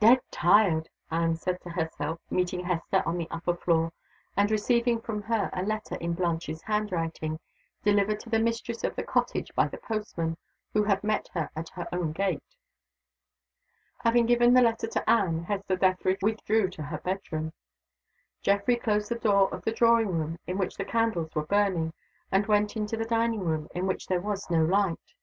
"Dead 0.00 0.18
tired!" 0.32 0.88
Anne 1.08 1.36
said 1.36 1.60
to 1.60 1.70
herself, 1.70 2.18
meeting 2.30 2.64
Hester 2.64 3.00
on 3.06 3.16
the 3.16 3.30
upper 3.30 3.54
floor, 3.54 3.92
and 4.36 4.50
receiving 4.50 5.00
from 5.00 5.22
her 5.22 5.50
a 5.52 5.62
letter 5.62 5.94
in 5.98 6.14
Blanche's 6.14 6.62
handwriting, 6.62 7.38
delivered 7.84 8.18
to 8.18 8.28
the 8.28 8.40
mistress 8.40 8.82
of 8.82 8.96
the 8.96 9.04
cottage 9.04 9.54
by 9.54 9.68
the 9.68 9.78
postman, 9.78 10.36
who 10.72 10.82
had 10.82 11.04
met 11.04 11.28
her 11.32 11.48
at 11.54 11.68
her 11.68 11.86
own 11.92 12.10
gate. 12.10 12.56
Having 14.00 14.26
given 14.26 14.52
the 14.52 14.62
letter 14.62 14.88
to 14.88 15.08
Anne, 15.08 15.44
Hester 15.44 15.76
Dethridge 15.76 16.22
withdrew 16.22 16.68
to 16.70 16.82
her 16.82 16.98
bedroom. 16.98 17.52
Geoffrey 18.42 18.74
closed 18.74 19.10
the 19.10 19.14
door 19.14 19.48
of 19.54 19.62
the 19.62 19.70
drawing 19.70 20.08
room, 20.18 20.40
in 20.44 20.58
which 20.58 20.76
the 20.76 20.84
candles 20.84 21.32
were 21.36 21.46
burning, 21.46 21.92
and 22.32 22.46
went 22.48 22.76
into 22.76 22.96
the 22.96 23.04
dining 23.04 23.44
room, 23.44 23.68
in 23.76 23.86
which 23.86 24.08
there 24.08 24.20
was 24.20 24.50
no 24.50 24.64
light. 24.64 25.14